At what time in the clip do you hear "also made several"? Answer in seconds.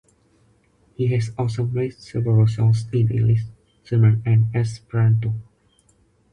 1.37-2.47